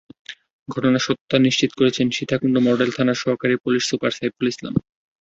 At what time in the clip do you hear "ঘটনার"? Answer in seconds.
0.67-1.05